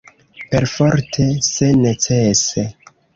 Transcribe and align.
Perforte 0.53 1.27
se 1.47 1.69
necese. 1.83 2.65